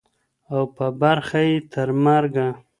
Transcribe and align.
او 0.53 0.61
په 0.75 0.85
برخه 1.01 1.39
یې 1.49 1.55
ترمرګه 1.73 2.47